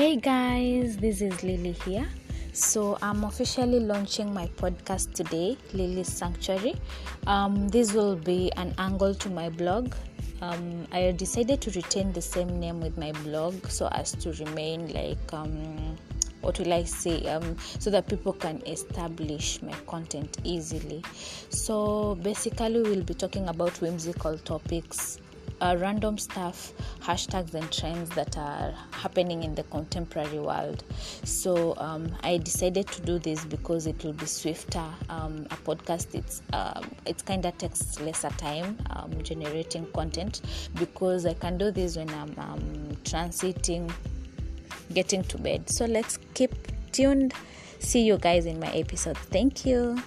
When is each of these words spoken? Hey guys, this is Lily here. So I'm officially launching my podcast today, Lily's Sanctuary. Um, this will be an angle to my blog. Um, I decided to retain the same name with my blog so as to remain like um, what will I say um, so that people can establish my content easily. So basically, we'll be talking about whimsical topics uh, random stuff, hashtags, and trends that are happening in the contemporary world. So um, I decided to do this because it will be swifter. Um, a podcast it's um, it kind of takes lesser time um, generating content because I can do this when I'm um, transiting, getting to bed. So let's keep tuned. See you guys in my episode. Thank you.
Hey 0.00 0.16
guys, 0.16 0.96
this 0.96 1.20
is 1.20 1.42
Lily 1.42 1.72
here. 1.72 2.08
So 2.54 2.96
I'm 3.02 3.22
officially 3.24 3.80
launching 3.80 4.32
my 4.32 4.46
podcast 4.56 5.12
today, 5.12 5.58
Lily's 5.74 6.08
Sanctuary. 6.08 6.76
Um, 7.26 7.68
this 7.68 7.92
will 7.92 8.16
be 8.16 8.50
an 8.56 8.74
angle 8.78 9.14
to 9.16 9.28
my 9.28 9.50
blog. 9.50 9.92
Um, 10.40 10.86
I 10.90 11.12
decided 11.12 11.60
to 11.60 11.70
retain 11.72 12.14
the 12.14 12.22
same 12.22 12.58
name 12.58 12.80
with 12.80 12.96
my 12.96 13.12
blog 13.12 13.66
so 13.66 13.88
as 13.92 14.12
to 14.12 14.32
remain 14.42 14.90
like 14.94 15.34
um, 15.34 15.98
what 16.40 16.58
will 16.58 16.72
I 16.72 16.84
say 16.84 17.26
um, 17.26 17.58
so 17.78 17.90
that 17.90 18.08
people 18.08 18.32
can 18.32 18.62
establish 18.66 19.60
my 19.60 19.74
content 19.86 20.38
easily. 20.44 21.04
So 21.50 22.14
basically, 22.22 22.80
we'll 22.80 23.04
be 23.04 23.12
talking 23.12 23.50
about 23.50 23.78
whimsical 23.82 24.38
topics 24.38 25.18
uh, 25.60 25.76
random 25.78 26.18
stuff, 26.18 26.72
hashtags, 27.00 27.54
and 27.54 27.70
trends 27.72 28.10
that 28.10 28.36
are 28.36 28.72
happening 28.92 29.42
in 29.42 29.54
the 29.54 29.62
contemporary 29.64 30.38
world. 30.38 30.84
So 31.24 31.74
um, 31.78 32.14
I 32.22 32.38
decided 32.38 32.86
to 32.88 33.02
do 33.02 33.18
this 33.18 33.44
because 33.44 33.86
it 33.86 34.02
will 34.04 34.12
be 34.12 34.26
swifter. 34.26 34.84
Um, 35.08 35.46
a 35.50 35.56
podcast 35.56 36.14
it's 36.14 36.42
um, 36.52 36.90
it 37.06 37.24
kind 37.24 37.44
of 37.44 37.56
takes 37.58 38.00
lesser 38.00 38.30
time 38.30 38.78
um, 38.90 39.22
generating 39.22 39.86
content 39.92 40.42
because 40.74 41.26
I 41.26 41.34
can 41.34 41.58
do 41.58 41.70
this 41.70 41.96
when 41.96 42.10
I'm 42.10 42.34
um, 42.38 42.96
transiting, 43.04 43.90
getting 44.92 45.22
to 45.24 45.38
bed. 45.38 45.68
So 45.68 45.86
let's 45.86 46.18
keep 46.34 46.54
tuned. 46.92 47.34
See 47.78 48.02
you 48.02 48.18
guys 48.18 48.46
in 48.46 48.60
my 48.60 48.70
episode. 48.72 49.16
Thank 49.16 49.64
you. 49.64 50.02